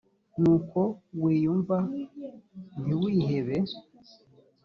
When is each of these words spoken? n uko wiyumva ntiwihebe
n 0.41 0.43
uko 0.55 0.79
wiyumva 1.21 1.75
ntiwihebe 2.81 3.57